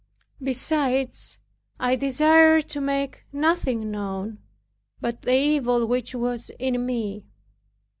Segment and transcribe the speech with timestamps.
[0.41, 1.37] Besides,
[1.79, 4.39] I desired to make nothing known,
[4.99, 7.27] but the evil which was in me.